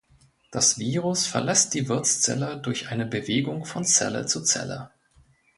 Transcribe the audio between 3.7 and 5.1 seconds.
Zelle zu Zelle.